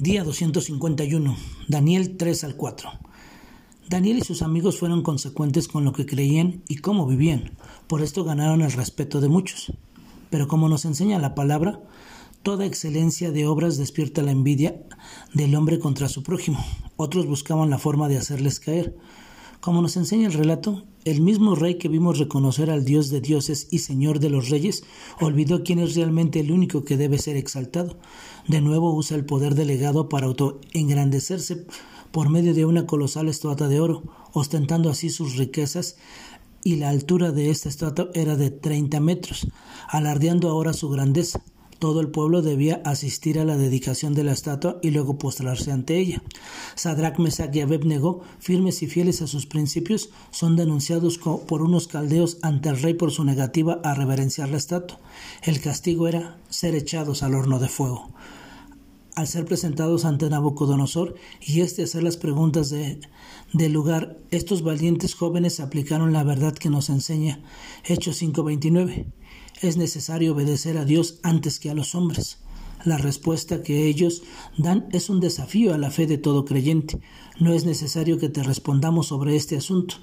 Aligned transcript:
Día 0.00 0.24
251. 0.24 1.36
Daniel 1.68 2.16
3 2.16 2.44
al 2.44 2.56
4. 2.56 2.90
Daniel 3.88 4.18
y 4.18 4.22
sus 4.22 4.42
amigos 4.42 4.76
fueron 4.76 5.02
consecuentes 5.02 5.68
con 5.68 5.84
lo 5.84 5.92
que 5.92 6.04
creían 6.04 6.64
y 6.66 6.76
cómo 6.76 7.06
vivían. 7.06 7.52
Por 7.86 8.02
esto 8.02 8.24
ganaron 8.24 8.62
el 8.62 8.72
respeto 8.72 9.20
de 9.20 9.28
muchos. 9.28 9.72
Pero 10.30 10.48
como 10.48 10.68
nos 10.68 10.84
enseña 10.84 11.20
la 11.20 11.36
palabra, 11.36 11.80
toda 12.42 12.66
excelencia 12.66 13.30
de 13.30 13.46
obras 13.46 13.76
despierta 13.76 14.22
la 14.22 14.32
envidia 14.32 14.82
del 15.32 15.54
hombre 15.54 15.78
contra 15.78 16.08
su 16.08 16.24
prójimo. 16.24 16.58
Otros 16.96 17.26
buscaban 17.26 17.70
la 17.70 17.78
forma 17.78 18.08
de 18.08 18.18
hacerles 18.18 18.58
caer. 18.58 18.96
Como 19.64 19.80
nos 19.80 19.96
enseña 19.96 20.26
el 20.26 20.34
relato, 20.34 20.84
el 21.06 21.22
mismo 21.22 21.54
rey 21.54 21.76
que 21.78 21.88
vimos 21.88 22.18
reconocer 22.18 22.68
al 22.68 22.84
Dios 22.84 23.08
de 23.08 23.22
dioses 23.22 23.66
y 23.70 23.78
Señor 23.78 24.20
de 24.20 24.28
los 24.28 24.50
reyes, 24.50 24.84
olvidó 25.22 25.64
quién 25.64 25.78
es 25.78 25.94
realmente 25.94 26.38
el 26.40 26.52
único 26.52 26.84
que 26.84 26.98
debe 26.98 27.16
ser 27.16 27.38
exaltado. 27.38 27.96
De 28.46 28.60
nuevo 28.60 28.94
usa 28.94 29.16
el 29.16 29.24
poder 29.24 29.54
delegado 29.54 30.10
para 30.10 30.26
autoengrandecerse 30.26 31.64
por 32.12 32.28
medio 32.28 32.52
de 32.52 32.66
una 32.66 32.84
colosal 32.84 33.30
estatua 33.30 33.68
de 33.68 33.80
oro, 33.80 34.02
ostentando 34.34 34.90
así 34.90 35.08
sus 35.08 35.36
riquezas 35.36 35.96
y 36.62 36.76
la 36.76 36.90
altura 36.90 37.32
de 37.32 37.48
esta 37.48 37.70
estatua 37.70 38.10
era 38.12 38.36
de 38.36 38.50
treinta 38.50 39.00
metros, 39.00 39.46
alardeando 39.88 40.50
ahora 40.50 40.74
su 40.74 40.90
grandeza. 40.90 41.42
Todo 41.84 42.00
el 42.00 42.08
pueblo 42.08 42.40
debía 42.40 42.80
asistir 42.86 43.38
a 43.38 43.44
la 43.44 43.58
dedicación 43.58 44.14
de 44.14 44.24
la 44.24 44.32
estatua 44.32 44.78
y 44.80 44.90
luego 44.90 45.18
postrarse 45.18 45.70
ante 45.70 45.98
ella. 45.98 46.22
Sadrach, 46.76 47.18
Mesach 47.18 47.54
y 47.54 47.60
Abednego, 47.60 48.22
firmes 48.38 48.82
y 48.82 48.86
fieles 48.86 49.20
a 49.20 49.26
sus 49.26 49.44
principios, 49.44 50.08
son 50.30 50.56
denunciados 50.56 51.18
por 51.18 51.60
unos 51.60 51.86
caldeos 51.86 52.38
ante 52.40 52.70
el 52.70 52.80
rey 52.80 52.94
por 52.94 53.10
su 53.10 53.22
negativa 53.22 53.82
a 53.84 53.94
reverenciar 53.94 54.48
la 54.48 54.56
estatua. 54.56 54.98
El 55.42 55.60
castigo 55.60 56.08
era 56.08 56.38
ser 56.48 56.74
echados 56.74 57.22
al 57.22 57.34
horno 57.34 57.58
de 57.58 57.68
fuego. 57.68 58.08
Al 59.14 59.26
ser 59.28 59.44
presentados 59.44 60.06
ante 60.06 60.30
Nabucodonosor 60.30 61.16
y 61.42 61.60
éste 61.60 61.82
hacer 61.82 62.02
las 62.02 62.16
preguntas 62.16 62.70
de, 62.70 62.98
del 63.52 63.74
lugar, 63.74 64.16
estos 64.30 64.62
valientes 64.62 65.14
jóvenes 65.14 65.60
aplicaron 65.60 66.14
la 66.14 66.24
verdad 66.24 66.54
que 66.54 66.70
nos 66.70 66.88
enseña 66.88 67.42
Hechos 67.84 68.22
5:29 68.22 69.04
es 69.68 69.76
necesario 69.76 70.34
obedecer 70.34 70.76
a 70.76 70.84
Dios 70.84 71.18
antes 71.22 71.58
que 71.58 71.70
a 71.70 71.74
los 71.74 71.94
hombres. 71.94 72.38
La 72.84 72.98
respuesta 72.98 73.62
que 73.62 73.86
ellos 73.86 74.22
dan 74.58 74.86
es 74.92 75.08
un 75.08 75.20
desafío 75.20 75.72
a 75.72 75.78
la 75.78 75.90
fe 75.90 76.06
de 76.06 76.18
todo 76.18 76.44
creyente. 76.44 77.00
No 77.40 77.54
es 77.54 77.64
necesario 77.64 78.18
que 78.18 78.28
te 78.28 78.42
respondamos 78.42 79.06
sobre 79.06 79.36
este 79.36 79.56
asunto. 79.56 79.96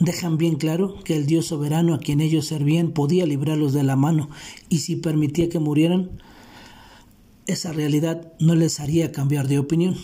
Dejan 0.00 0.36
bien 0.36 0.56
claro 0.56 0.96
que 1.04 1.14
el 1.14 1.26
Dios 1.26 1.46
soberano 1.46 1.94
a 1.94 2.00
quien 2.00 2.20
ellos 2.20 2.46
servían 2.46 2.90
podía 2.90 3.24
librarlos 3.24 3.72
de 3.72 3.84
la 3.84 3.94
mano 3.94 4.30
y 4.68 4.78
si 4.78 4.96
permitía 4.96 5.48
que 5.48 5.60
murieran, 5.60 6.10
esa 7.48 7.72
realidad 7.72 8.30
no 8.38 8.54
les 8.54 8.78
haría 8.78 9.10
cambiar 9.10 9.48
de 9.48 9.58
opinión. 9.58 9.96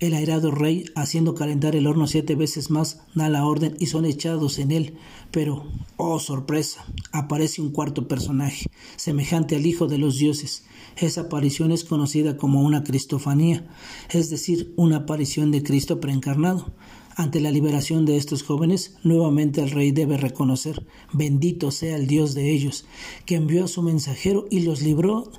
El 0.00 0.14
airado 0.14 0.50
rey, 0.50 0.86
haciendo 0.94 1.34
calentar 1.34 1.76
el 1.76 1.86
horno 1.86 2.06
siete 2.06 2.34
veces 2.34 2.70
más, 2.70 3.02
da 3.14 3.28
la 3.28 3.44
orden 3.44 3.76
y 3.78 3.86
son 3.86 4.06
echados 4.06 4.58
en 4.58 4.72
él. 4.72 4.94
Pero, 5.30 5.66
oh 5.98 6.18
sorpresa, 6.18 6.86
aparece 7.12 7.60
un 7.60 7.70
cuarto 7.70 8.08
personaje, 8.08 8.70
semejante 8.96 9.56
al 9.56 9.66
Hijo 9.66 9.88
de 9.88 9.98
los 9.98 10.18
dioses. 10.18 10.64
Esa 10.96 11.22
aparición 11.22 11.70
es 11.70 11.84
conocida 11.84 12.38
como 12.38 12.62
una 12.62 12.82
cristofanía, 12.82 13.68
es 14.08 14.30
decir, 14.30 14.72
una 14.76 14.96
aparición 14.96 15.50
de 15.50 15.62
Cristo 15.62 16.00
preencarnado. 16.00 16.72
Ante 17.14 17.40
la 17.40 17.50
liberación 17.50 18.06
de 18.06 18.16
estos 18.16 18.42
jóvenes, 18.42 18.94
nuevamente 19.02 19.60
el 19.60 19.70
rey 19.70 19.90
debe 19.90 20.16
reconocer, 20.16 20.86
bendito 21.12 21.70
sea 21.70 21.96
el 21.96 22.06
Dios 22.06 22.34
de 22.34 22.52
ellos, 22.52 22.86
que 23.26 23.34
envió 23.36 23.64
a 23.64 23.68
su 23.68 23.82
mensajero 23.82 24.46
y 24.50 24.60
los 24.60 24.80
libró 24.80 25.30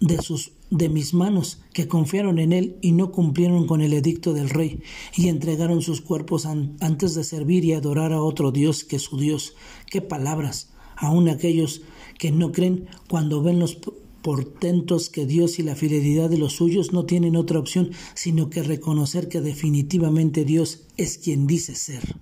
de 0.00 0.22
sus 0.22 0.52
de 0.70 0.88
mis 0.88 1.14
manos, 1.14 1.60
que 1.72 1.88
confiaron 1.88 2.38
en 2.38 2.52
él 2.52 2.76
y 2.80 2.92
no 2.92 3.12
cumplieron 3.12 3.66
con 3.66 3.80
el 3.80 3.92
edicto 3.92 4.34
del 4.34 4.50
rey, 4.50 4.82
y 5.16 5.28
entregaron 5.28 5.82
sus 5.82 6.00
cuerpos 6.00 6.46
antes 6.46 7.14
de 7.14 7.24
servir 7.24 7.64
y 7.64 7.72
adorar 7.72 8.12
a 8.12 8.22
otro 8.22 8.52
Dios 8.52 8.84
que 8.84 8.98
su 8.98 9.18
Dios. 9.18 9.54
Qué 9.90 10.00
palabras, 10.00 10.70
aun 10.96 11.28
aquellos 11.28 11.82
que 12.18 12.30
no 12.30 12.52
creen 12.52 12.88
cuando 13.08 13.42
ven 13.42 13.58
los 13.58 13.78
portentos 14.22 15.08
que 15.08 15.26
Dios 15.26 15.58
y 15.58 15.62
la 15.62 15.76
fidelidad 15.76 16.28
de 16.28 16.38
los 16.38 16.54
suyos 16.54 16.92
no 16.92 17.04
tienen 17.04 17.36
otra 17.36 17.58
opción 17.58 17.92
sino 18.14 18.50
que 18.50 18.62
reconocer 18.62 19.28
que 19.28 19.40
definitivamente 19.40 20.44
Dios 20.44 20.82
es 20.96 21.18
quien 21.18 21.46
dice 21.46 21.74
ser. 21.74 22.16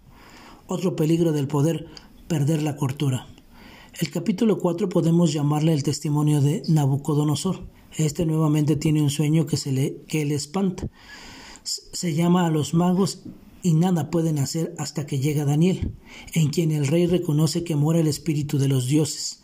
Otro 0.66 0.94
peligro 0.94 1.32
del 1.32 1.48
poder, 1.48 1.86
perder 2.28 2.62
la 2.62 2.76
cortura. 2.76 3.26
El 3.98 4.10
capítulo 4.10 4.58
4 4.58 4.88
podemos 4.90 5.32
llamarle 5.32 5.72
el 5.72 5.82
testimonio 5.82 6.40
de 6.42 6.62
Nabucodonosor. 6.68 7.60
Este 7.96 8.26
nuevamente 8.26 8.76
tiene 8.76 9.02
un 9.02 9.10
sueño 9.10 9.46
que, 9.46 9.56
se 9.56 9.72
le, 9.72 10.02
que 10.06 10.24
le 10.24 10.34
espanta. 10.34 10.88
Se 11.62 12.14
llama 12.14 12.46
a 12.46 12.50
los 12.50 12.74
magos 12.74 13.24
y 13.62 13.72
nada 13.72 14.10
pueden 14.10 14.38
hacer 14.38 14.74
hasta 14.78 15.06
que 15.06 15.18
llega 15.18 15.44
Daniel, 15.44 15.92
en 16.34 16.50
quien 16.50 16.70
el 16.70 16.86
rey 16.86 17.06
reconoce 17.06 17.64
que 17.64 17.74
mora 17.74 17.98
el 17.98 18.06
espíritu 18.06 18.58
de 18.58 18.68
los 18.68 18.86
dioses. 18.86 19.42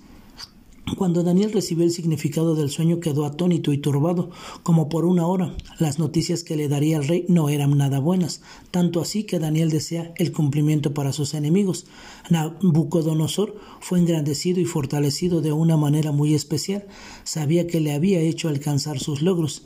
Cuando 0.96 1.22
Daniel 1.22 1.52
recibió 1.52 1.84
el 1.84 1.92
significado 1.92 2.56
del 2.56 2.68
sueño 2.68 2.98
quedó 2.98 3.24
atónito 3.24 3.72
y 3.72 3.78
turbado, 3.78 4.30
como 4.64 4.88
por 4.88 5.04
una 5.04 5.26
hora. 5.26 5.54
Las 5.78 6.00
noticias 6.00 6.42
que 6.42 6.56
le 6.56 6.68
daría 6.68 6.96
el 6.96 7.06
rey 7.06 7.24
no 7.28 7.48
eran 7.48 7.78
nada 7.78 8.00
buenas, 8.00 8.42
tanto 8.72 9.00
así 9.00 9.22
que 9.24 9.38
Daniel 9.38 9.70
desea 9.70 10.12
el 10.16 10.32
cumplimiento 10.32 10.92
para 10.92 11.12
sus 11.12 11.34
enemigos. 11.34 11.86
Nabucodonosor 12.30 13.56
fue 13.80 14.00
engrandecido 14.00 14.60
y 14.60 14.64
fortalecido 14.64 15.40
de 15.40 15.52
una 15.52 15.76
manera 15.76 16.10
muy 16.10 16.34
especial. 16.34 16.84
Sabía 17.22 17.66
que 17.68 17.80
le 17.80 17.92
había 17.92 18.20
hecho 18.20 18.48
alcanzar 18.48 18.98
sus 18.98 19.22
logros. 19.22 19.62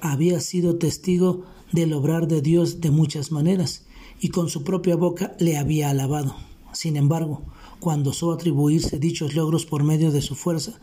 Había 0.00 0.40
sido 0.40 0.76
testigo 0.76 1.42
del 1.72 1.92
obrar 1.92 2.28
de 2.28 2.40
Dios 2.40 2.80
de 2.80 2.90
muchas 2.92 3.32
maneras, 3.32 3.84
y 4.20 4.28
con 4.28 4.48
su 4.48 4.62
propia 4.62 4.94
boca 4.94 5.34
le 5.40 5.58
había 5.58 5.90
alabado. 5.90 6.36
Sin 6.72 6.96
embargo, 6.96 7.42
cuando 7.82 8.10
osó 8.10 8.30
atribuirse 8.30 9.00
dichos 9.00 9.34
logros 9.34 9.66
por 9.66 9.82
medio 9.82 10.12
de 10.12 10.22
su 10.22 10.36
fuerza, 10.36 10.78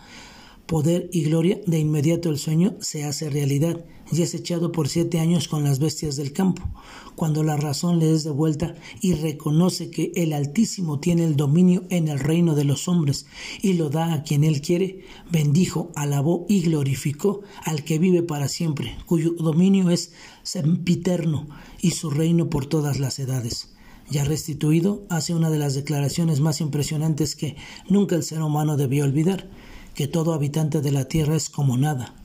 poder 0.65 1.09
y 1.13 1.23
gloria, 1.23 1.61
de 1.65 1.79
inmediato 1.79 2.29
el 2.29 2.37
sueño 2.37 2.75
se 2.81 3.05
hace 3.05 3.29
realidad 3.29 3.85
y 4.11 4.21
es 4.21 4.33
echado 4.33 4.73
por 4.73 4.89
siete 4.89 5.21
años 5.21 5.47
con 5.47 5.63
las 5.63 5.79
bestias 5.79 6.17
del 6.17 6.33
campo. 6.33 6.61
Cuando 7.15 7.41
la 7.41 7.55
razón 7.55 7.99
le 7.99 8.13
es 8.13 8.25
devuelta 8.25 8.75
y 8.99 9.13
reconoce 9.13 9.89
que 9.89 10.11
el 10.15 10.33
Altísimo 10.33 10.99
tiene 10.99 11.23
el 11.23 11.37
dominio 11.37 11.85
en 11.89 12.09
el 12.09 12.19
reino 12.19 12.53
de 12.53 12.65
los 12.65 12.89
hombres 12.89 13.27
y 13.61 13.75
lo 13.75 13.89
da 13.89 14.11
a 14.11 14.23
quien 14.23 14.43
él 14.43 14.59
quiere, 14.59 15.05
bendijo, 15.31 15.93
alabó 15.95 16.45
y 16.49 16.63
glorificó 16.63 17.43
al 17.63 17.85
que 17.85 17.97
vive 17.97 18.23
para 18.23 18.49
siempre, 18.49 18.97
cuyo 19.05 19.35
dominio 19.39 19.89
es 19.89 20.11
sempiterno 20.43 21.47
y 21.79 21.91
su 21.91 22.09
reino 22.09 22.49
por 22.49 22.65
todas 22.65 22.99
las 22.99 23.19
edades 23.19 23.69
ya 24.09 24.23
restituido, 24.23 25.05
hace 25.09 25.33
una 25.33 25.49
de 25.49 25.59
las 25.59 25.75
declaraciones 25.75 26.39
más 26.39 26.61
impresionantes 26.61 27.35
que 27.35 27.55
nunca 27.87 28.15
el 28.15 28.23
ser 28.23 28.41
humano 28.41 28.77
debió 28.77 29.03
olvidar, 29.03 29.49
que 29.93 30.07
todo 30.07 30.33
habitante 30.33 30.81
de 30.81 30.91
la 30.91 31.05
tierra 31.05 31.35
es 31.35 31.49
como 31.49 31.77
nada, 31.77 32.15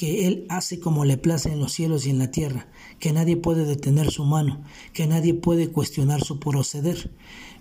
que 0.00 0.26
Él 0.26 0.46
hace 0.48 0.80
como 0.80 1.04
le 1.04 1.18
place 1.18 1.52
en 1.52 1.58
los 1.58 1.74
cielos 1.74 2.06
y 2.06 2.10
en 2.10 2.18
la 2.18 2.30
tierra, 2.30 2.68
que 3.00 3.12
nadie 3.12 3.36
puede 3.36 3.66
detener 3.66 4.10
su 4.10 4.24
mano, 4.24 4.64
que 4.94 5.06
nadie 5.06 5.34
puede 5.34 5.68
cuestionar 5.68 6.24
su 6.24 6.40
proceder, 6.40 7.10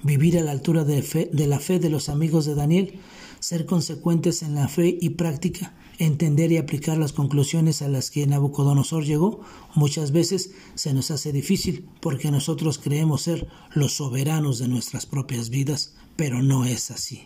vivir 0.03 0.39
a 0.39 0.43
la 0.43 0.51
altura 0.51 0.85
de, 0.85 1.01
de 1.33 1.47
la 1.47 1.59
fe 1.59 1.79
de 1.79 1.89
los 1.89 2.07
amigos 2.07 2.45
de 2.45 2.55
Daniel, 2.55 2.97
ser 3.41 3.65
consecuentes 3.65 4.41
en 4.41 4.55
la 4.55 4.69
fe 4.69 4.97
y 5.01 5.09
práctica, 5.09 5.75
entender 5.97 6.53
y 6.53 6.55
aplicar 6.55 6.97
las 6.97 7.11
conclusiones 7.11 7.81
a 7.81 7.89
las 7.89 8.09
que 8.09 8.25
Nabucodonosor 8.25 9.03
llegó, 9.03 9.41
muchas 9.75 10.13
veces 10.13 10.51
se 10.75 10.93
nos 10.93 11.11
hace 11.11 11.33
difícil 11.33 11.89
porque 11.99 12.31
nosotros 12.31 12.77
creemos 12.77 13.23
ser 13.23 13.49
los 13.73 13.97
soberanos 13.97 14.59
de 14.59 14.69
nuestras 14.69 15.05
propias 15.05 15.49
vidas, 15.49 15.93
pero 16.15 16.41
no 16.41 16.63
es 16.63 16.89
así. 16.89 17.23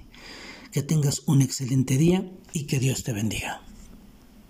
Que 0.71 0.81
tengas 0.81 1.21
un 1.27 1.43
excelente 1.43 1.99
día 1.99 2.31
y 2.51 2.63
que 2.63 2.79
Dios 2.79 3.03
te 3.03 3.13
bendiga. 3.13 3.62